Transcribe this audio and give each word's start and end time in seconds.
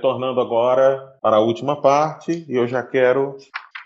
retornando 0.00 0.40
agora 0.40 1.14
para 1.20 1.36
a 1.36 1.40
última 1.40 1.76
parte, 1.76 2.46
e 2.48 2.56
eu 2.56 2.66
já 2.66 2.82
quero 2.82 3.36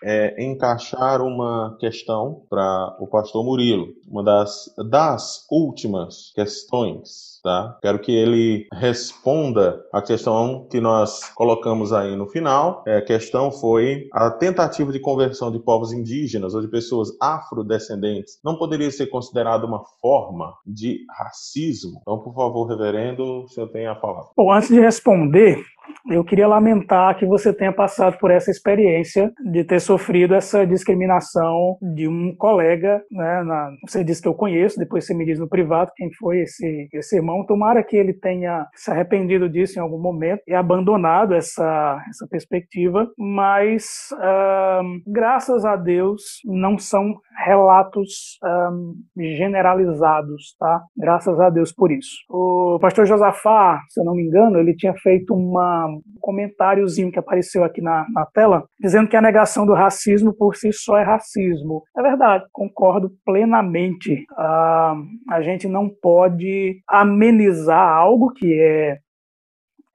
é, 0.05 0.45
encaixar 0.45 1.23
uma 1.23 1.77
questão 1.81 2.43
para 2.51 2.95
o 3.01 3.07
pastor 3.07 3.43
Murilo, 3.43 3.89
uma 4.07 4.23
das, 4.23 4.73
das 4.91 5.47
últimas 5.51 6.31
questões, 6.35 7.41
tá? 7.43 7.79
Quero 7.81 7.99
que 7.99 8.13
ele 8.13 8.67
responda 8.73 9.83
a 9.93 10.03
questão 10.03 10.67
que 10.71 10.81
nós 10.81 11.33
colocamos 11.35 11.93
aí 11.93 12.15
no 12.15 12.27
final. 12.27 12.85
É, 12.87 12.99
a 12.99 13.05
questão 13.05 13.51
foi 13.51 14.09
a 14.13 14.31
tentativa 14.31 14.93
de 14.93 15.01
conversão 15.01 15.51
de 15.51 15.59
povos 15.59 15.93
indígenas 15.93 16.55
ou 16.55 16.61
de 16.61 16.69
pessoas 16.69 17.09
afrodescendentes 17.21 18.39
não 18.45 18.57
poderia 18.57 18.91
ser 18.91 19.07
considerada 19.07 19.67
uma 19.67 19.83
forma 20.01 20.55
de 20.67 20.99
racismo? 21.11 22.01
Então, 22.03 22.19
por 22.19 22.35
favor, 22.35 22.67
reverendo, 22.67 23.45
o 23.45 23.49
senhor 23.49 23.69
tem 23.69 23.87
a 23.87 23.95
palavra. 23.95 24.31
Bom, 24.37 24.53
antes 24.53 24.69
de 24.69 24.81
responder, 24.81 25.65
eu 26.11 26.25
queria 26.25 26.47
lamentar 26.47 27.17
que 27.17 27.27
você 27.27 27.53
tenha 27.53 27.73
passado 27.73 28.19
por 28.19 28.31
essa 28.31 28.51
experiência 28.51 29.33
de 29.53 29.65
ter 29.65 29.81
sofrido 29.81 30.35
essa 30.35 30.67
discriminação 30.67 31.79
de 31.81 32.07
um 32.07 32.35
colega, 32.37 33.03
né? 33.11 33.43
Na, 33.43 33.71
você 33.87 34.05
disse 34.05 34.21
que 34.21 34.29
eu 34.29 34.35
conheço, 34.35 34.79
depois 34.79 35.07
você 35.07 35.15
me 35.15 35.25
diz 35.25 35.39
no 35.39 35.49
privado 35.49 35.93
quem 35.97 36.13
foi 36.15 36.41
esse, 36.41 36.89
esse 36.93 37.17
irmão. 37.17 37.45
Tomara 37.47 37.83
que 37.83 37.97
ele 37.97 38.13
tenha 38.13 38.67
se 38.75 38.91
arrependido 38.91 39.49
disso 39.49 39.79
em 39.79 39.83
algum 39.83 39.99
momento 39.99 40.43
e 40.47 40.55
abandonado 40.55 41.35
essa, 41.35 42.03
essa 42.09 42.27
perspectiva, 42.29 43.09
mas 43.19 44.09
uh, 44.13 45.11
graças 45.11 45.65
a 45.65 45.77
Deus 45.77 46.23
não 46.45 46.79
são 46.79 47.15
relatos 47.45 48.39
um, 48.45 48.95
generalizados, 49.17 50.55
tá? 50.59 50.83
Graças 50.97 51.41
a 51.41 51.51
Deus 51.51 51.73
por 51.73 51.91
isso. 51.91 52.17
O 52.29 52.79
pastor 52.81 53.07
Josafá, 53.07 53.81
se 53.89 54.01
eu 54.01 54.05
não 54.05 54.15
me 54.15 54.23
engano, 54.23 54.59
ele 54.59 54.75
tinha 54.75 54.95
feito 54.95 55.35
uma, 55.35 55.74
um 55.87 56.01
comentáriozinho 56.21 57.11
que 57.11 57.19
apareceu 57.19 57.65
aqui 57.65 57.81
na, 57.81 58.07
na 58.13 58.27
tela, 58.27 58.65
dizendo 58.81 59.09
que 59.09 59.17
a 59.17 59.23
negação 59.23 59.67
do 59.67 59.75
racismo 59.75 60.35
por 60.35 60.57
si 60.57 60.73
só 60.73 60.99
é 60.99 61.03
racismo. 61.03 61.83
É 61.97 62.03
verdade, 62.03 62.45
concordo 62.53 63.11
plenamente. 63.25 64.25
Uh, 64.33 65.05
a 65.31 65.43
gente 65.43 65.69
não 65.69 65.89
pode 65.89 66.81
amenizar 66.89 67.89
algo 67.89 68.33
que 68.33 68.61
é 68.61 68.99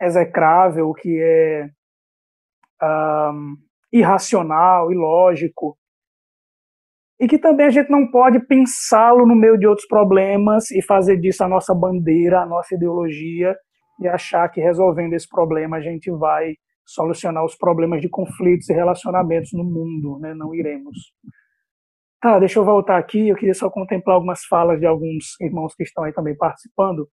execrável, 0.02 0.94
que 0.94 1.20
é 1.22 1.68
um, 2.82 3.56
irracional, 3.92 4.92
ilógico, 4.92 5.78
e 7.20 7.28
que 7.28 7.38
também 7.38 7.66
a 7.66 7.70
gente 7.70 7.90
não 7.90 8.10
pode 8.10 8.40
pensá-lo 8.40 9.26
no 9.26 9.36
meio 9.36 9.58
de 9.58 9.68
outros 9.68 9.88
problemas 9.88 10.72
e 10.72 10.82
fazer 10.82 11.18
disso 11.18 11.44
a 11.44 11.50
nossa 11.50 11.76
bandeira, 11.76 12.42
a 12.42 12.46
nossa 12.46 12.76
ideologia 12.76 13.56
e 14.02 14.08
achar 14.08 14.50
que 14.50 14.62
resolvendo 14.62 15.14
esse 15.14 15.28
problema 15.28 15.78
a 15.78 15.82
gente 15.82 16.10
vai 16.12 16.56
solucionar 16.86 17.46
os 17.46 17.56
problemas 17.56 18.02
de 18.02 18.10
conflitos 18.10 18.70
e 18.70 18.74
relacionamentos 18.74 19.52
no 19.54 19.64
mundo, 19.64 20.20
né? 20.20 20.34
Não 20.34 20.54
iremos. 20.56 20.98
Tá, 22.22 22.40
deixa 22.40 22.60
eu 22.60 22.66
voltar 22.66 22.98
aqui. 22.98 23.30
Eu 23.30 23.36
queria 23.36 23.54
só 23.54 23.70
contemplar 23.70 24.16
algumas 24.16 24.44
falas 24.46 24.80
de 24.80 24.86
alguns 24.86 25.40
irmãos 25.40 25.76
que 25.76 25.84
estão 25.84 26.04
aí 26.04 26.14
também 26.14 26.36
participando. 26.36 27.08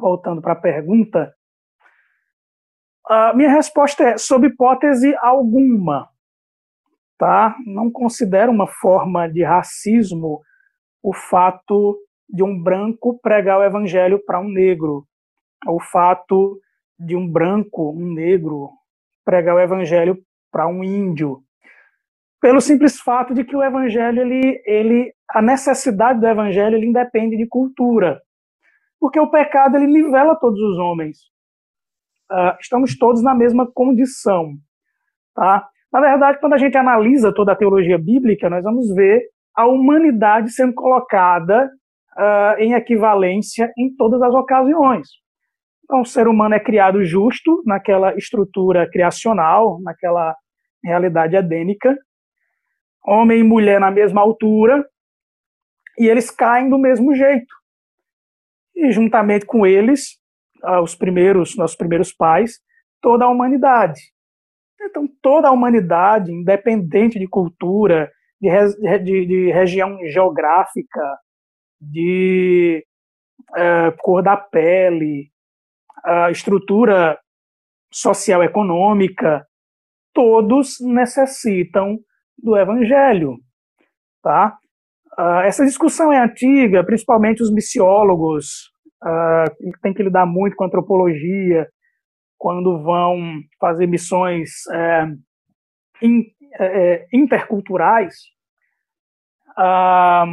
Voltando 0.00 0.40
para 0.40 0.54
a 0.54 0.60
pergunta, 0.60 1.32
a 3.06 3.32
minha 3.34 3.50
resposta 3.50 4.02
é 4.02 4.18
sob 4.18 4.46
hipótese 4.46 5.14
alguma 5.20 6.08
tá? 7.18 7.56
Não 7.66 7.90
considero 7.90 8.52
uma 8.52 8.66
forma 8.66 9.28
de 9.28 9.42
racismo 9.42 10.40
o 11.02 11.14
fato 11.14 11.98
de 12.28 12.42
um 12.42 12.60
branco 12.60 13.18
pregar 13.20 13.58
o 13.58 13.64
evangelho 13.64 14.20
para 14.24 14.40
um 14.40 14.48
negro, 14.48 15.06
o 15.68 15.80
fato 15.80 16.60
de 16.98 17.16
um 17.16 17.30
branco, 17.30 17.90
um 17.90 18.12
negro, 18.12 18.70
pregar 19.24 19.56
o 19.56 19.60
evangelho 19.60 20.18
para 20.50 20.66
um 20.66 20.82
índio, 20.82 21.42
pelo 22.40 22.60
simples 22.60 23.00
fato 23.00 23.34
de 23.34 23.44
que 23.44 23.56
o 23.56 23.62
evangelho 23.62 24.20
ele, 24.20 24.62
ele 24.64 25.12
a 25.30 25.42
necessidade 25.42 26.20
do 26.20 26.26
evangelho 26.26 26.76
ele 26.76 26.86
independe 26.86 27.36
de 27.36 27.46
cultura, 27.46 28.20
porque 29.00 29.18
o 29.18 29.30
pecado 29.30 29.76
ele 29.76 29.86
nivela 29.86 30.36
todos 30.36 30.60
os 30.60 30.78
homens. 30.78 31.18
Uh, 32.30 32.56
estamos 32.60 32.96
todos 32.98 33.22
na 33.22 33.34
mesma 33.34 33.70
condição, 33.72 34.54
tá? 35.34 35.68
Na 35.92 36.00
verdade, 36.00 36.40
quando 36.40 36.54
a 36.54 36.58
gente 36.58 36.76
analisa 36.76 37.32
toda 37.32 37.52
a 37.52 37.56
teologia 37.56 37.98
bíblica, 37.98 38.50
nós 38.50 38.64
vamos 38.64 38.92
ver 38.94 39.22
a 39.54 39.66
humanidade 39.66 40.50
sendo 40.50 40.74
colocada 40.74 41.70
uh, 42.16 42.58
em 42.58 42.74
equivalência 42.74 43.72
em 43.78 43.94
todas 43.96 44.20
as 44.20 44.34
ocasiões. 44.34 45.08
Então, 45.86 46.00
o 46.00 46.04
ser 46.04 46.26
humano 46.26 46.56
é 46.56 46.60
criado 46.60 47.04
justo 47.04 47.62
naquela 47.64 48.12
estrutura 48.16 48.90
criacional, 48.90 49.80
naquela 49.80 50.34
realidade 50.82 51.36
edênica, 51.36 51.96
homem 53.04 53.38
e 53.38 53.44
mulher 53.44 53.78
na 53.78 53.90
mesma 53.90 54.20
altura, 54.20 54.84
e 55.96 56.08
eles 56.08 56.28
caem 56.28 56.68
do 56.68 56.76
mesmo 56.76 57.14
jeito. 57.14 57.54
E 58.74 58.90
juntamente 58.90 59.46
com 59.46 59.64
eles, 59.64 60.18
uh, 60.64 60.82
os 60.82 60.96
primeiros, 60.96 61.56
nossos 61.56 61.76
primeiros 61.76 62.12
pais, 62.12 62.58
toda 63.00 63.24
a 63.24 63.28
humanidade. 63.28 64.00
Então, 64.82 65.08
toda 65.22 65.46
a 65.46 65.52
humanidade, 65.52 66.32
independente 66.32 67.16
de 67.16 67.28
cultura, 67.28 68.10
de, 68.40 68.50
de, 69.04 69.26
de 69.26 69.50
região 69.52 69.96
geográfica, 70.08 71.16
de 71.80 72.84
é, 73.54 73.90
cor 73.98 74.22
da 74.22 74.36
pele, 74.36 75.30
a 76.04 76.30
estrutura 76.30 77.18
social 77.92 78.42
econômica, 78.42 79.46
todos 80.12 80.76
necessitam 80.80 81.98
do 82.38 82.56
evangelho, 82.56 83.36
tá? 84.22 84.56
Uh, 85.18 85.40
essa 85.44 85.64
discussão 85.64 86.12
é 86.12 86.22
antiga, 86.22 86.84
principalmente 86.84 87.42
os 87.42 87.52
missiólogos 87.52 88.70
uh, 89.02 89.78
têm 89.82 89.94
que 89.94 90.02
lidar 90.02 90.26
muito 90.26 90.56
com 90.56 90.64
antropologia, 90.64 91.66
quando 92.38 92.82
vão 92.82 93.40
fazer 93.58 93.86
missões 93.86 94.50
é, 94.70 95.06
in, 96.02 96.24
é, 96.58 96.66
é 96.66 97.06
interculturais, 97.12 98.14
ah, 99.56 100.26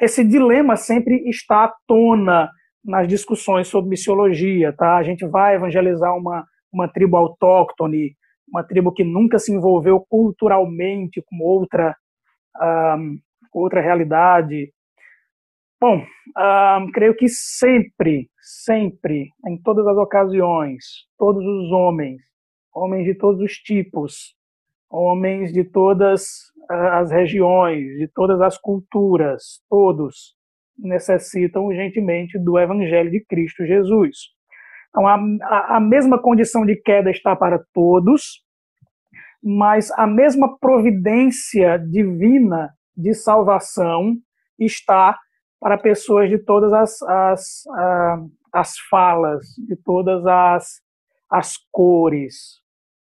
esse 0.00 0.24
dilema 0.24 0.76
sempre 0.76 1.28
está 1.28 1.64
à 1.64 1.74
tona 1.86 2.50
nas 2.84 3.06
discussões 3.06 3.68
sobre 3.68 3.90
missiologia, 3.90 4.72
tá? 4.72 4.96
A 4.96 5.02
gente 5.02 5.26
vai 5.26 5.54
evangelizar 5.54 6.16
uma, 6.16 6.44
uma 6.72 6.88
tribo 6.88 7.16
autóctone, 7.16 8.16
uma 8.48 8.64
tribo 8.64 8.92
que 8.92 9.04
nunca 9.04 9.38
se 9.38 9.52
envolveu 9.52 10.00
culturalmente 10.08 11.22
com 11.26 11.38
outra, 11.44 11.96
um, 12.60 13.18
outra 13.52 13.80
realidade, 13.80 14.72
Bom, 15.82 15.96
um, 15.98 16.92
creio 16.92 17.12
que 17.16 17.28
sempre, 17.28 18.30
sempre, 18.40 19.30
em 19.44 19.60
todas 19.60 19.84
as 19.84 19.96
ocasiões, 19.96 20.84
todos 21.18 21.44
os 21.44 21.72
homens, 21.72 22.22
homens 22.72 23.04
de 23.04 23.16
todos 23.16 23.40
os 23.40 23.54
tipos, 23.54 24.36
homens 24.88 25.52
de 25.52 25.64
todas 25.64 26.52
as 26.70 27.10
regiões, 27.10 27.98
de 27.98 28.06
todas 28.14 28.40
as 28.40 28.56
culturas, 28.56 29.60
todos 29.68 30.36
necessitam 30.78 31.66
urgentemente 31.66 32.38
do 32.38 32.58
Evangelho 32.58 33.10
de 33.10 33.24
Cristo 33.24 33.64
Jesus. 33.64 34.16
Então, 34.90 35.06
a, 35.06 35.14
a, 35.42 35.76
a 35.76 35.80
mesma 35.80 36.20
condição 36.20 36.66
de 36.66 36.76
queda 36.76 37.10
está 37.10 37.34
para 37.34 37.62
todos, 37.72 38.44
mas 39.42 39.90
a 39.92 40.06
mesma 40.06 40.58
providência 40.58 41.78
divina 41.78 42.70
de 42.96 43.14
salvação 43.14 44.16
está 44.58 45.18
para 45.58 45.78
pessoas 45.78 46.28
de 46.28 46.38
todas 46.38 46.72
as, 46.72 47.02
as, 47.02 47.62
as 48.52 48.78
falas, 48.90 49.46
de 49.66 49.76
todas 49.76 50.24
as, 50.26 50.80
as 51.30 51.56
cores, 51.70 52.61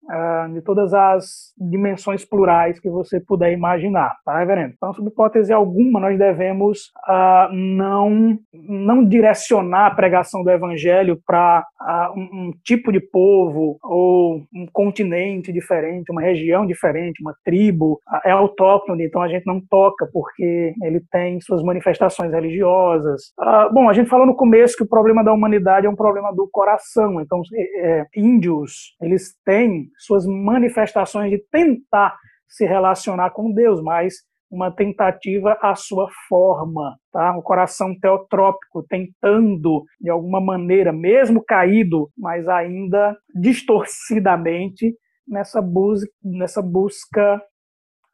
uh, 0.04 0.54
de 0.54 0.62
todas 0.62 0.94
as 0.94 1.54
dimensões 1.58 2.26
plurais 2.26 2.80
que 2.80 2.90
você 2.90 3.20
puder 3.20 3.52
imaginar, 3.52 4.16
tá, 4.26 4.38
reverendo? 4.40 4.74
Então, 4.76 4.94
sob 4.94 5.10
hipótese 5.10 5.52
alguma, 5.52 6.00
nós 6.00 6.18
devemos 6.18 6.92
uh, 7.08 7.54
não, 7.54 8.38
não 8.54 9.04
direcionar 9.04 9.88
a 9.88 9.96
pregação 9.96 10.44
do 10.44 10.50
evangelho 10.50 11.20
para 11.26 11.66
uh, 11.82 12.20
um, 12.20 12.48
um, 12.48 12.54
tipo 12.64 12.92
de 12.92 13.00
povo 13.00 13.78
ou 13.84 14.44
um 14.54 14.66
continente 14.72 15.52
diferente, 15.52 16.12
uma 16.12 16.22
região 16.22 16.66
diferente, 16.66 17.22
uma 17.22 17.36
tribo. 17.44 18.00
é 18.26 18.32
autóctone, 18.32 19.06
então 19.06 19.22
a 19.22 19.28
gente 19.28 19.46
não 19.46 19.62
toca 19.70 20.08
porque 20.12 20.74
ele 20.82 21.02
tem 21.12 21.40
suas 21.42 21.64
manifestações 21.64 22.32
religiosas. 22.32 23.32
bom, 23.72 23.90
a 23.90 23.94
gente 23.94 24.10
falou 24.10 24.26
no 24.26 24.36
começo 24.36 24.76
que 24.76 24.84
o 24.84 24.90
problema 24.90 25.24
da 25.24 25.34
humanidade 25.34 25.86
é 25.86 25.90
um 25.90 25.96
problema 25.96 26.34
do 26.34 26.48
coração, 26.52 27.20
então 27.22 27.42
é, 27.54 28.00
é, 28.00 28.06
índios, 28.16 28.96
eles 29.02 29.36
têm 29.46 29.89
suas 29.98 30.26
manifestações 30.26 31.32
de 31.32 31.44
tentar 31.52 32.18
se 32.48 32.66
relacionar 32.66 33.32
com 33.32 33.54
Deus, 33.54 33.82
mas 33.82 34.16
uma 34.52 34.72
tentativa 34.72 35.58
à 35.62 35.76
sua 35.76 36.08
forma, 36.28 36.98
tá? 37.12 37.38
O 37.38 37.44
coração 37.44 37.94
teotrópico 38.00 38.84
tentando 38.90 39.84
de 40.02 40.10
alguma 40.10 40.42
maneira, 40.42 40.92
mesmo 40.92 41.44
caído, 41.44 42.10
mas 42.18 42.48
ainda 42.48 43.16
distorcidamente 43.40 44.96
nessa 45.28 45.62
busca, 45.62 46.10
nessa 46.24 46.62
busca 46.62 47.42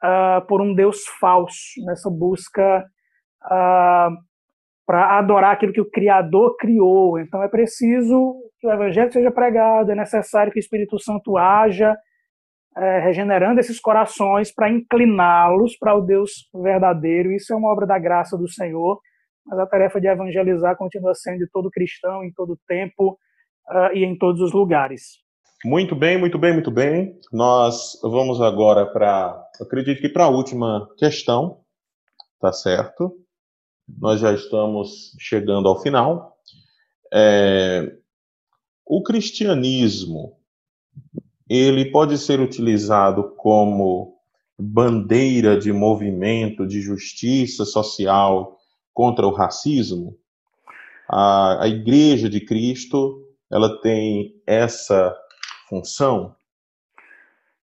uh, 0.04 0.46
por 0.48 0.62
um 0.62 0.76
Deus 0.76 1.06
falso, 1.20 1.56
nessa 1.86 2.10
busca 2.10 2.86
uh, 3.46 4.12
para 4.86 5.18
adorar 5.18 5.54
aquilo 5.54 5.74
que 5.74 5.82
o 5.82 5.90
Criador 5.90 6.56
criou. 6.58 7.20
Então 7.20 7.42
é 7.42 7.48
preciso 7.48 8.36
que 8.60 8.68
o 8.68 8.72
Evangelho 8.72 9.12
seja 9.12 9.32
pregado, 9.32 9.92
é 9.92 9.96
necessário 9.96 10.52
que 10.52 10.60
o 10.60 10.62
Espírito 10.62 11.00
Santo 11.00 11.38
haja 11.38 11.96
é, 12.78 13.00
regenerando 13.00 13.60
esses 13.60 13.80
corações 13.80 14.54
para 14.54 14.70
incliná-los 14.70 15.78
para 15.78 15.96
o 15.96 16.02
Deus 16.02 16.50
verdadeiro. 16.54 17.32
Isso 17.32 17.54
é 17.54 17.56
uma 17.56 17.72
obra 17.72 17.86
da 17.86 17.98
graça 17.98 18.38
do 18.38 18.50
Senhor, 18.50 19.00
mas 19.46 19.58
a 19.60 19.66
tarefa 19.66 20.00
de 20.00 20.08
evangelizar 20.08 20.76
continua 20.76 21.14
sendo 21.16 21.40
de 21.40 21.50
todo 21.50 21.72
cristão, 21.72 22.24
em 22.24 22.32
todo 22.34 22.60
tempo 22.68 23.18
uh, 23.70 23.94
e 23.94 24.04
em 24.04 24.18
todos 24.18 24.42
os 24.42 24.54
lugares. 24.54 25.24
Muito 25.64 25.96
bem, 25.96 26.18
muito 26.18 26.38
bem, 26.38 26.54
muito 26.54 26.70
bem. 26.70 27.18
Nós 27.32 28.00
vamos 28.04 28.42
agora 28.42 28.86
para, 28.86 29.42
acredito 29.60 30.02
que 30.02 30.10
para 30.10 30.26
a 30.26 30.30
última 30.30 30.88
questão, 30.98 31.62
tá 32.40 32.52
certo? 32.52 33.25
Nós 33.88 34.20
já 34.20 34.34
estamos 34.34 35.16
chegando 35.20 35.68
ao 35.68 35.82
final. 35.82 36.38
É, 37.14 37.96
o 38.86 39.02
cristianismo 39.04 40.38
ele 41.50 41.92
pode 41.92 42.18
ser 42.18 42.40
utilizado 42.40 43.36
como 43.36 44.16
bandeira 44.58 45.58
de 45.58 45.72
movimento 45.72 46.66
de 46.66 46.82
justiça 46.82 47.66
social 47.66 48.58
contra 48.94 49.28
o 49.28 49.34
racismo? 49.34 50.18
A, 51.08 51.64
a 51.64 51.68
Igreja 51.68 52.30
de 52.30 52.42
Cristo 52.42 53.22
ela 53.52 53.80
tem 53.82 54.42
essa 54.46 55.16
função? 55.70 56.36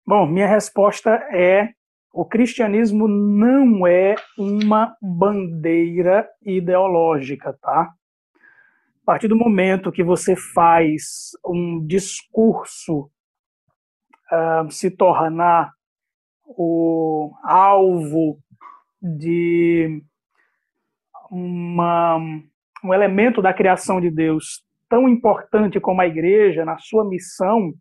Bom, 0.06 0.28
minha 0.28 0.48
resposta 0.48 1.10
é 1.32 1.74
o 2.14 2.26
cristianismo 2.26 3.08
não 3.08 3.88
é 3.88 4.16
uma 4.38 4.96
bandeira 5.02 6.28
ideológica, 6.42 7.58
tá? 7.62 7.84
A 7.84 9.06
partir 9.06 9.28
do 9.28 9.36
momento 9.36 9.92
que 9.92 10.04
você 10.04 10.36
faz 10.36 11.32
um 11.46 11.86
discurso 11.86 13.10
uh, 14.32 14.70
se 14.70 14.92
tornar 14.92 15.72
o 16.46 17.32
alvo 17.44 18.38
de 19.02 20.04
uma, 21.32 22.18
um 22.84 22.94
elemento 22.94 23.42
da 23.42 23.54
criação 23.54 24.02
de 24.02 24.12
Deus 24.12 24.64
tão 24.90 25.08
importante 25.08 25.80
como 25.80 26.02
a 26.02 26.08
igreja 26.08 26.66
na 26.66 26.78
sua 26.78 27.08
missão, 27.08 27.74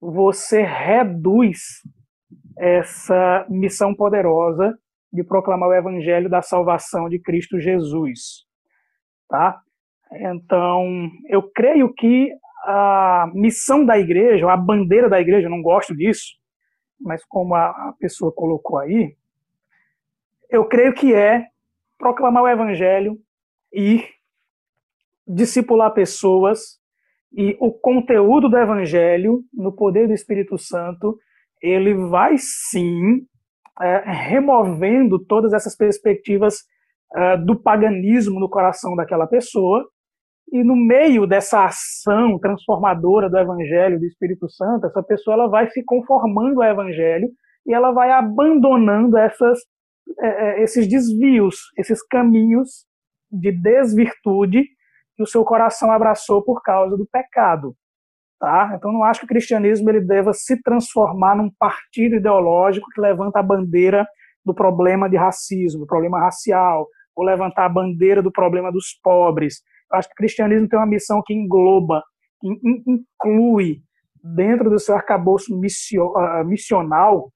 você 0.00 0.62
reduz 0.62 1.58
essa 2.56 3.46
missão 3.48 3.94
poderosa 3.94 4.76
de 5.12 5.22
proclamar 5.22 5.68
o 5.68 5.74
evangelho 5.74 6.28
da 6.28 6.42
salvação 6.42 7.08
de 7.08 7.18
Cristo 7.18 7.60
Jesus, 7.60 8.44
tá? 9.28 9.60
Então, 10.12 11.10
eu 11.28 11.42
creio 11.50 11.92
que 11.92 12.30
a 12.64 13.30
missão 13.34 13.84
da 13.84 13.98
igreja, 13.98 14.50
a 14.50 14.56
bandeira 14.56 15.08
da 15.08 15.20
igreja, 15.20 15.46
eu 15.46 15.50
não 15.50 15.62
gosto 15.62 15.94
disso, 15.94 16.36
mas 17.00 17.24
como 17.24 17.54
a 17.54 17.94
pessoa 17.98 18.32
colocou 18.32 18.78
aí, 18.78 19.16
eu 20.48 20.64
creio 20.66 20.94
que 20.94 21.14
é 21.14 21.46
proclamar 21.98 22.42
o 22.42 22.48
evangelho 22.48 23.18
e 23.72 24.04
discipular 25.26 25.92
pessoas 25.92 26.80
e 27.32 27.56
o 27.58 27.72
conteúdo 27.72 28.48
do 28.48 28.58
evangelho, 28.58 29.42
no 29.52 29.72
poder 29.72 30.06
do 30.06 30.12
Espírito 30.12 30.58
Santo, 30.58 31.18
ele 31.62 31.94
vai 31.94 32.36
sim 32.38 33.26
é, 33.80 34.02
removendo 34.04 35.18
todas 35.18 35.52
essas 35.52 35.76
perspectivas 35.76 36.58
é, 37.14 37.36
do 37.36 37.60
paganismo 37.60 38.40
no 38.40 38.48
coração 38.48 38.96
daquela 38.96 39.26
pessoa 39.26 39.86
e 40.52 40.62
no 40.62 40.76
meio 40.76 41.26
dessa 41.26 41.64
ação 41.64 42.38
transformadora 42.38 43.30
do 43.30 43.38
Evangelho, 43.38 43.98
do 43.98 44.04
Espírito 44.04 44.50
Santo, 44.50 44.86
essa 44.86 45.02
pessoa 45.02 45.34
ela 45.34 45.48
vai 45.48 45.70
se 45.70 45.82
conformando 45.82 46.62
ao 46.62 46.68
Evangelho 46.68 47.28
e 47.66 47.72
ela 47.72 47.90
vai 47.92 48.10
abandonando 48.10 49.16
essas, 49.16 49.58
é, 50.20 50.26
é, 50.26 50.62
esses 50.62 50.86
desvios, 50.86 51.56
esses 51.78 52.06
caminhos 52.06 52.84
de 53.30 53.50
desvirtude 53.50 54.64
que 55.16 55.22
o 55.22 55.26
seu 55.26 55.42
coração 55.42 55.90
abraçou 55.90 56.42
por 56.44 56.60
causa 56.62 56.96
do 56.98 57.06
pecado. 57.10 57.74
Tá? 58.42 58.72
Então, 58.74 58.90
não 58.90 59.04
acho 59.04 59.20
que 59.20 59.26
o 59.26 59.28
cristianismo 59.28 59.88
ele 59.88 60.00
deva 60.00 60.32
se 60.32 60.60
transformar 60.60 61.36
num 61.36 61.48
partido 61.48 62.16
ideológico 62.16 62.90
que 62.92 63.00
levanta 63.00 63.38
a 63.38 63.42
bandeira 63.42 64.04
do 64.44 64.52
problema 64.52 65.08
de 65.08 65.16
racismo, 65.16 65.82
do 65.82 65.86
problema 65.86 66.18
racial, 66.18 66.88
ou 67.14 67.24
levantar 67.24 67.66
a 67.66 67.68
bandeira 67.68 68.20
do 68.20 68.32
problema 68.32 68.72
dos 68.72 68.98
pobres, 69.00 69.62
acho 69.92 70.08
que 70.08 70.14
o 70.14 70.16
cristianismo 70.16 70.68
tem 70.68 70.76
uma 70.76 70.88
missão 70.88 71.22
que 71.24 71.32
engloba, 71.32 72.02
que 72.40 72.48
inclui 72.84 73.76
dentro 74.20 74.68
do 74.68 74.78
seu 74.80 74.96
arcabouço 74.96 75.54
ah, 76.16 76.42
missional, 76.42 77.30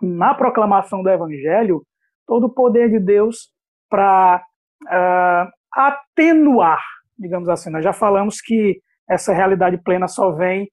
na 0.00 0.32
proclamação 0.32 1.02
do 1.02 1.10
evangelho, 1.10 1.82
todo 2.26 2.44
o 2.44 2.54
poder 2.54 2.88
de 2.88 2.98
Deus 2.98 3.50
para 3.90 4.42
uh, 4.84 4.88
ah, 4.88 5.50
atenuar, 5.70 6.80
digamos 7.18 7.50
assim. 7.50 7.68
Nós 7.68 7.84
já 7.84 7.92
falamos 7.92 8.40
que 8.40 8.80
essa 9.10 9.34
realidade 9.34 9.76
plena 9.82 10.06
só 10.06 10.30
vem 10.30 10.70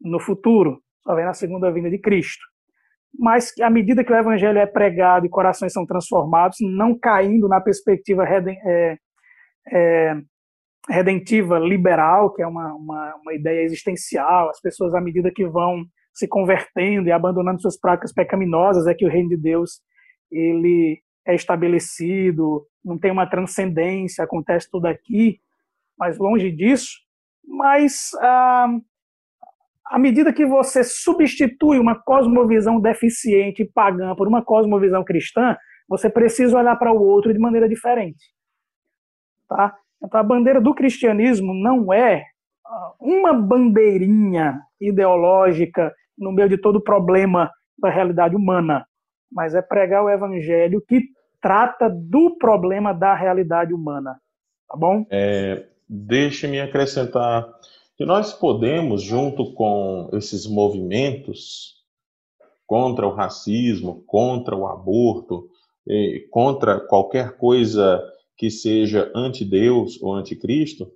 no 0.00 0.20
futuro, 0.20 0.80
só 1.02 1.14
vem 1.14 1.24
na 1.24 1.34
segunda 1.34 1.72
vinda 1.72 1.90
de 1.90 1.98
Cristo. 1.98 2.42
Mas 3.18 3.52
à 3.60 3.68
medida 3.68 4.04
que 4.04 4.12
o 4.12 4.16
evangelho 4.16 4.58
é 4.58 4.66
pregado 4.66 5.26
e 5.26 5.30
corações 5.30 5.72
são 5.72 5.84
transformados, 5.84 6.58
não 6.60 6.96
caindo 6.96 7.48
na 7.48 7.60
perspectiva 7.60 8.24
é, 8.24 8.96
é, 9.72 10.16
redentiva 10.88 11.58
liberal, 11.58 12.32
que 12.32 12.42
é 12.42 12.46
uma, 12.46 12.72
uma, 12.74 13.16
uma, 13.16 13.34
ideia 13.34 13.62
existencial, 13.62 14.48
as 14.48 14.60
pessoas, 14.60 14.94
à 14.94 15.00
medida 15.00 15.32
que 15.34 15.44
vão 15.46 15.84
se 16.14 16.28
convertendo 16.28 17.08
e 17.08 17.12
abandonando 17.12 17.60
suas 17.60 17.78
práticas 17.78 18.12
pecaminosas, 18.12 18.86
é 18.86 18.94
que 18.94 19.04
o 19.04 19.10
reino 19.10 19.30
de 19.30 19.36
Deus 19.36 19.80
ele 20.30 21.00
é 21.26 21.34
estabelecido, 21.34 22.64
não 22.84 22.96
tem 22.96 23.10
uma 23.10 23.28
transcendência, 23.28 24.22
acontece 24.22 24.68
tudo 24.70 24.86
aqui, 24.86 25.40
mas 25.98 26.16
longe 26.18 26.52
disso. 26.52 27.09
Mas 27.50 28.10
ah, 28.20 28.68
à 29.86 29.98
medida 29.98 30.32
que 30.32 30.46
você 30.46 30.84
substitui 30.84 31.80
uma 31.80 32.00
cosmovisão 32.00 32.80
deficiente 32.80 33.62
e 33.62 33.68
pagã 33.68 34.14
por 34.14 34.28
uma 34.28 34.42
cosmovisão 34.42 35.02
cristã, 35.02 35.56
você 35.88 36.08
precisa 36.08 36.56
olhar 36.56 36.76
para 36.76 36.92
o 36.92 37.02
outro 37.02 37.32
de 37.32 37.38
maneira 37.40 37.68
diferente. 37.68 38.24
Tá? 39.48 39.74
Então, 40.02 40.20
a 40.20 40.22
bandeira 40.22 40.60
do 40.60 40.72
cristianismo 40.72 41.52
não 41.52 41.92
é 41.92 42.24
ah, 42.64 42.92
uma 43.00 43.34
bandeirinha 43.34 44.60
ideológica 44.80 45.92
no 46.16 46.30
meio 46.30 46.48
de 46.48 46.56
todo 46.56 46.76
o 46.76 46.82
problema 46.82 47.50
da 47.76 47.90
realidade 47.90 48.36
humana, 48.36 48.86
mas 49.32 49.54
é 49.54 49.62
pregar 49.62 50.04
o 50.04 50.10
evangelho 50.10 50.80
que 50.86 51.02
trata 51.40 51.90
do 51.90 52.36
problema 52.38 52.94
da 52.94 53.14
realidade 53.14 53.74
humana. 53.74 54.16
Tá 54.68 54.76
bom? 54.76 55.04
É, 55.10 55.66
Deixe-me 55.92 56.60
acrescentar 56.60 57.52
que 57.96 58.04
nós 58.04 58.32
podemos, 58.32 59.02
junto 59.02 59.52
com 59.54 60.08
esses 60.12 60.46
movimentos 60.46 61.74
contra 62.64 63.08
o 63.08 63.12
racismo, 63.12 64.04
contra 64.06 64.54
o 64.54 64.68
aborto, 64.68 65.50
contra 66.30 66.78
qualquer 66.78 67.36
coisa 67.36 68.00
que 68.36 68.52
seja 68.52 69.10
anti-Deus 69.16 70.00
ou 70.00 70.14
anticristo, 70.14 70.88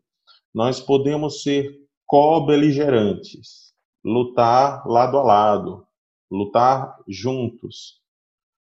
nós 0.55 0.79
podemos 0.79 1.43
ser 1.43 1.77
co-beligerantes, 2.07 3.75
lutar 4.05 4.87
lado 4.87 5.19
a 5.19 5.23
lado, 5.25 5.85
lutar 6.31 6.97
juntos 7.09 8.01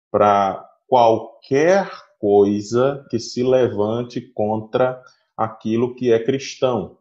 para 0.10 0.65
qualquer 0.88 1.92
coisa 2.18 3.06
que 3.10 3.20
se 3.20 3.44
levante 3.44 4.22
contra 4.22 5.03
aquilo 5.38 5.96
que 5.96 6.12
é 6.12 6.24
cristão. 6.24 6.98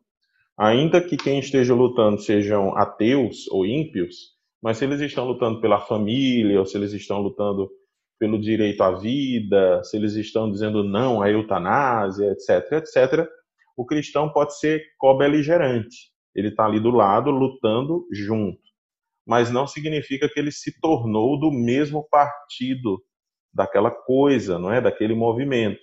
Ainda 0.59 1.01
que 1.01 1.17
quem 1.17 1.39
esteja 1.39 1.75
lutando 1.75 2.21
sejam 2.21 2.77
ateus 2.77 3.49
ou 3.51 3.67
ímpios, 3.67 4.33
mas 4.63 4.79
se 4.79 4.85
eles 4.85 5.01
estão 5.01 5.27
lutando 5.27 5.61
pela 5.61 5.81
família, 5.81 6.61
ou 6.61 6.67
se 6.67 6.77
eles 6.77 6.93
estão 6.93 7.21
lutando 7.21 7.71
pelo 8.19 8.41
direito 8.41 8.83
à 8.83 8.93
vida, 8.93 9.83
se 9.83 9.97
eles 9.97 10.15
estão 10.15 10.51
dizendo 10.51 10.85
não 10.85 11.21
à 11.21 11.29
eutanásia, 11.31 12.31
etc, 12.31 12.73
etc, 12.73 13.29
o 13.77 13.85
cristão 13.85 14.31
pode 14.31 14.57
ser 14.59 14.85
co-beligerante. 14.99 16.13
Ele 16.35 16.49
está 16.49 16.65
ali 16.65 16.79
do 16.79 16.91
lado, 16.91 17.31
lutando 17.31 18.07
junto. 18.13 18.61
Mas 19.27 19.51
não 19.51 19.67
significa 19.67 20.29
que 20.29 20.39
ele 20.39 20.53
se 20.53 20.81
tornou 20.81 21.39
do 21.39 21.51
mesmo 21.51 22.07
partido 22.09 23.03
daquela 23.53 23.91
coisa, 23.91 24.59
não 24.59 24.73
é, 24.73 24.81
daquele 24.81 25.15
movimento, 25.15 25.81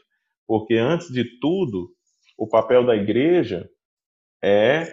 porque 0.48 0.76
antes 0.76 1.12
de 1.12 1.40
tudo, 1.40 1.92
o 2.40 2.48
papel 2.48 2.86
da 2.86 2.96
igreja 2.96 3.70
é 4.42 4.92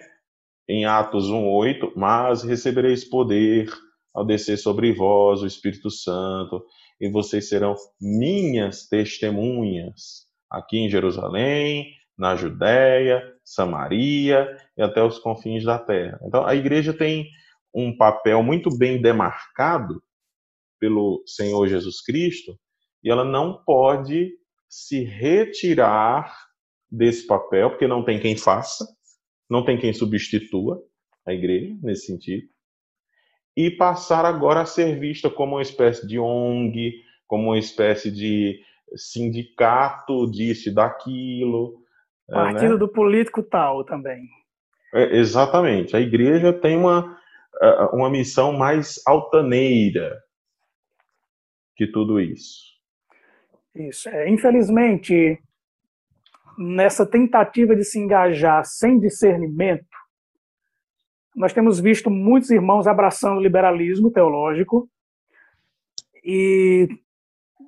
em 0.67 0.85
Atos 0.85 1.29
1:8, 1.29 1.93
mas 1.95 2.43
recebereis 2.43 3.05
poder 3.05 3.69
ao 4.13 4.25
descer 4.25 4.57
sobre 4.57 4.91
vós 4.91 5.41
o 5.41 5.47
Espírito 5.47 5.89
Santo, 5.89 6.65
e 6.99 7.09
vocês 7.09 7.47
serão 7.47 7.75
minhas 8.01 8.87
testemunhas 8.87 10.27
aqui 10.51 10.77
em 10.77 10.89
Jerusalém, 10.89 11.93
na 12.17 12.35
Judéia, 12.35 13.23
Samaria 13.45 14.57
e 14.75 14.81
até 14.81 15.01
os 15.01 15.19
confins 15.19 15.63
da 15.63 15.79
terra. 15.79 16.19
Então, 16.23 16.45
a 16.45 16.55
igreja 16.55 16.93
tem 16.93 17.29
um 17.73 17.95
papel 17.95 18.43
muito 18.43 18.75
bem 18.75 19.01
demarcado 19.01 20.01
pelo 20.79 21.23
Senhor 21.25 21.67
Jesus 21.67 22.01
Cristo 22.01 22.57
e 23.03 23.09
ela 23.09 23.23
não 23.23 23.63
pode 23.63 24.31
se 24.67 25.03
retirar 25.03 26.46
desse 26.89 27.25
papel, 27.27 27.69
porque 27.69 27.87
não 27.87 28.03
tem 28.03 28.19
quem 28.19 28.35
faça, 28.37 28.85
não 29.49 29.63
tem 29.63 29.77
quem 29.77 29.93
substitua 29.93 30.81
a 31.25 31.33
igreja 31.33 31.75
nesse 31.81 32.07
sentido, 32.07 32.47
e 33.55 33.71
passar 33.71 34.23
agora 34.23 34.61
a 34.61 34.65
ser 34.65 34.99
vista 34.99 35.29
como 35.29 35.55
uma 35.55 35.61
espécie 35.61 36.07
de 36.07 36.19
ONG, 36.19 37.03
como 37.25 37.47
uma 37.49 37.57
espécie 37.57 38.11
de 38.11 38.61
sindicato 38.95 40.29
disso 40.29 40.69
e 40.69 40.73
daquilo. 40.73 41.81
É, 42.29 42.33
Partido 42.33 42.73
né? 42.73 42.77
do 42.77 42.87
político 42.87 43.43
tal 43.43 43.83
também. 43.83 44.23
É, 44.93 45.17
exatamente. 45.17 45.95
A 45.95 45.99
igreja 45.99 46.53
tem 46.53 46.77
uma, 46.77 47.17
é, 47.61 47.69
uma 47.93 48.09
missão 48.09 48.53
mais 48.53 49.01
altaneira 49.05 50.21
que 51.75 51.87
tudo 51.87 52.19
isso. 52.19 52.67
Isso. 53.75 54.09
É, 54.09 54.29
infelizmente, 54.29 55.39
nessa 56.57 57.05
tentativa 57.05 57.75
de 57.75 57.83
se 57.83 57.99
engajar 57.99 58.65
sem 58.65 58.99
discernimento, 58.99 59.85
nós 61.35 61.53
temos 61.53 61.79
visto 61.79 62.09
muitos 62.09 62.49
irmãos 62.49 62.87
abraçando 62.87 63.37
o 63.37 63.41
liberalismo 63.41 64.09
teológico 64.09 64.89
e 66.23 66.87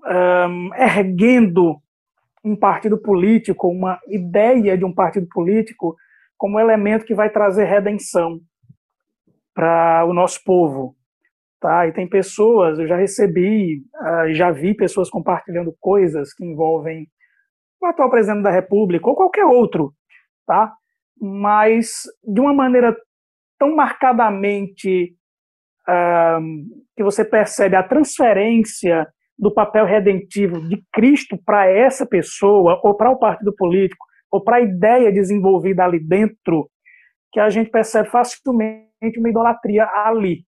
um, 0.03 0.73
erguendo 0.73 1.79
um 2.43 2.55
partido 2.55 2.97
político, 2.97 3.67
uma 3.67 3.99
ideia 4.07 4.77
de 4.77 4.83
um 4.83 4.93
partido 4.93 5.27
político, 5.27 5.95
como 6.35 6.59
elemento 6.59 7.05
que 7.05 7.13
vai 7.13 7.29
trazer 7.29 7.65
redenção 7.65 8.39
para 9.53 10.03
o 10.05 10.13
nosso 10.13 10.43
povo. 10.43 10.95
Tá? 11.59 11.85
E 11.85 11.91
tem 11.91 12.07
pessoas, 12.07 12.79
eu 12.79 12.87
já 12.87 12.95
recebi, 12.95 13.83
uh, 13.95 14.33
já 14.33 14.49
vi 14.49 14.73
pessoas 14.73 15.09
compartilhando 15.09 15.75
coisas 15.79 16.33
que 16.33 16.45
envolvem 16.45 17.07
o 17.81 17.85
atual 17.85 18.09
presidente 18.09 18.43
da 18.43 18.51
República 18.51 19.07
ou 19.07 19.15
qualquer 19.15 19.45
outro, 19.45 19.93
tá? 20.45 20.73
mas 21.19 22.03
de 22.23 22.39
uma 22.39 22.53
maneira 22.53 22.95
tão 23.57 23.75
marcadamente 23.75 25.15
uh, 25.87 26.41
que 26.95 27.03
você 27.03 27.25
percebe 27.25 27.75
a 27.75 27.83
transferência 27.83 29.07
do 29.37 29.53
papel 29.53 29.85
redentivo 29.85 30.67
de 30.67 30.83
Cristo 30.91 31.37
para 31.45 31.65
essa 31.65 32.05
pessoa, 32.05 32.79
ou 32.83 32.95
para 32.95 33.09
o 33.09 33.17
partido 33.17 33.53
político, 33.55 34.05
ou 34.31 34.43
para 34.43 34.57
a 34.57 34.61
ideia 34.61 35.11
desenvolvida 35.11 35.83
ali 35.83 35.99
dentro, 35.99 36.69
que 37.31 37.39
a 37.39 37.49
gente 37.49 37.69
percebe 37.69 38.09
facilmente 38.09 39.17
uma 39.17 39.29
idolatria 39.29 39.85
ali. 40.05 40.43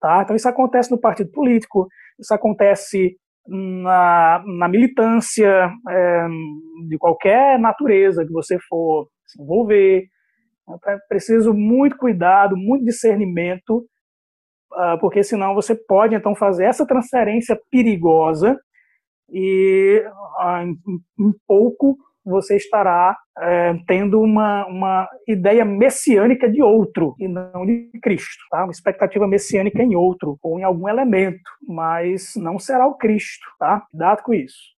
Tá? 0.00 0.22
Então, 0.22 0.36
isso 0.36 0.48
acontece 0.48 0.90
no 0.90 0.98
partido 0.98 1.30
político, 1.30 1.88
isso 2.18 2.32
acontece 2.32 3.16
na, 3.48 4.42
na 4.46 4.68
militância 4.68 5.70
é, 5.88 6.26
de 6.88 6.98
qualquer 6.98 7.58
natureza 7.58 8.24
que 8.24 8.32
você 8.32 8.58
for 8.68 9.08
se 9.26 9.40
envolver. 9.40 10.06
É 10.86 10.96
preciso 11.08 11.54
muito 11.54 11.96
cuidado, 11.96 12.56
muito 12.56 12.84
discernimento 12.84 13.86
ah, 14.72 14.98
porque 14.98 15.22
senão 15.22 15.54
você 15.54 15.74
pode 15.74 16.14
então 16.14 16.34
fazer 16.34 16.64
essa 16.64 16.86
transferência 16.86 17.58
perigosa 17.70 18.58
e 19.30 20.04
ah, 20.38 20.64
em 20.64 21.32
pouco 21.46 21.96
você 22.24 22.56
estará 22.56 23.16
é, 23.38 23.74
tendo 23.86 24.20
uma, 24.20 24.66
uma 24.66 25.08
ideia 25.28 25.64
messiânica 25.64 26.48
de 26.50 26.62
outro 26.62 27.14
e 27.18 27.28
não 27.28 27.66
de 27.66 27.90
Cristo, 28.02 28.42
tá? 28.50 28.64
Uma 28.64 28.72
expectativa 28.72 29.26
messiânica 29.26 29.82
em 29.82 29.94
outro 29.94 30.38
ou 30.42 30.58
em 30.58 30.62
algum 30.62 30.88
elemento, 30.88 31.40
mas 31.66 32.32
não 32.36 32.58
será 32.58 32.86
o 32.86 32.94
Cristo, 32.94 33.46
tá? 33.58 33.82
Cuidado 33.90 34.22
com 34.22 34.32
isso. 34.32 34.74